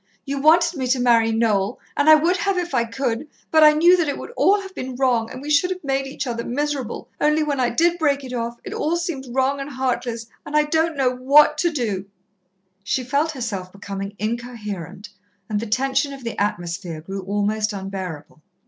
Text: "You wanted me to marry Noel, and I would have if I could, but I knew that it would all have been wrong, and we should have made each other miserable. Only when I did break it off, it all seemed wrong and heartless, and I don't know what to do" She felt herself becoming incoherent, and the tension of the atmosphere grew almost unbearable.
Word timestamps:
"You 0.25 0.41
wanted 0.41 0.79
me 0.79 0.87
to 0.87 0.99
marry 0.99 1.31
Noel, 1.31 1.79
and 1.95 2.09
I 2.09 2.15
would 2.15 2.37
have 2.37 2.57
if 2.57 2.73
I 2.73 2.85
could, 2.85 3.27
but 3.51 3.63
I 3.63 3.73
knew 3.73 3.95
that 3.97 4.07
it 4.07 4.17
would 4.17 4.31
all 4.35 4.59
have 4.61 4.73
been 4.73 4.95
wrong, 4.95 5.29
and 5.29 5.43
we 5.43 5.51
should 5.51 5.69
have 5.69 5.83
made 5.83 6.07
each 6.07 6.25
other 6.25 6.43
miserable. 6.43 7.07
Only 7.21 7.43
when 7.43 7.59
I 7.59 7.69
did 7.69 7.99
break 7.99 8.23
it 8.23 8.33
off, 8.33 8.57
it 8.63 8.73
all 8.73 8.95
seemed 8.95 9.25
wrong 9.29 9.59
and 9.59 9.69
heartless, 9.69 10.25
and 10.43 10.57
I 10.57 10.63
don't 10.63 10.97
know 10.97 11.11
what 11.11 11.55
to 11.59 11.71
do" 11.71 12.05
She 12.83 13.03
felt 13.03 13.33
herself 13.33 13.71
becoming 13.71 14.15
incoherent, 14.17 15.09
and 15.47 15.59
the 15.59 15.67
tension 15.67 16.13
of 16.13 16.23
the 16.23 16.35
atmosphere 16.41 17.01
grew 17.01 17.21
almost 17.21 17.71
unbearable. 17.71 18.41